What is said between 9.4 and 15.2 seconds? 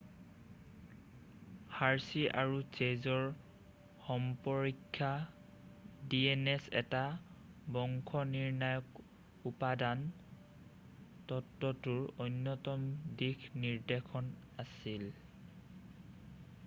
উপাদান তত্বটোৰ অন্যতম দিশ নিৰ্দেশক আছিল